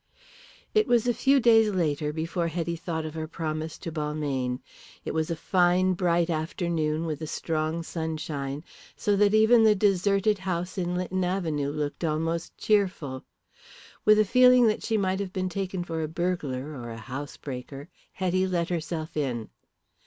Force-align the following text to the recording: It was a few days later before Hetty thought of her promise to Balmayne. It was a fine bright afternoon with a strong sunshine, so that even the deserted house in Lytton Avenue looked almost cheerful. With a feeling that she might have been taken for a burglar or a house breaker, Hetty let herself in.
It 0.73 0.87
was 0.87 1.07
a 1.07 1.13
few 1.13 1.39
days 1.39 1.69
later 1.69 2.11
before 2.11 2.47
Hetty 2.47 2.75
thought 2.75 3.05
of 3.05 3.13
her 3.13 3.27
promise 3.27 3.77
to 3.77 3.91
Balmayne. 3.91 4.59
It 5.05 5.13
was 5.13 5.29
a 5.29 5.35
fine 5.35 5.93
bright 5.93 6.27
afternoon 6.27 7.05
with 7.05 7.21
a 7.21 7.27
strong 7.27 7.83
sunshine, 7.83 8.63
so 8.95 9.15
that 9.15 9.35
even 9.35 9.61
the 9.61 9.75
deserted 9.75 10.39
house 10.39 10.75
in 10.79 10.95
Lytton 10.95 11.23
Avenue 11.23 11.69
looked 11.71 12.03
almost 12.03 12.57
cheerful. 12.57 13.23
With 14.03 14.17
a 14.17 14.25
feeling 14.25 14.65
that 14.65 14.81
she 14.81 14.97
might 14.97 15.19
have 15.19 15.33
been 15.33 15.49
taken 15.49 15.83
for 15.83 16.01
a 16.01 16.07
burglar 16.07 16.73
or 16.81 16.89
a 16.89 16.97
house 16.97 17.37
breaker, 17.37 17.87
Hetty 18.13 18.47
let 18.47 18.69
herself 18.69 19.15
in. 19.15 19.49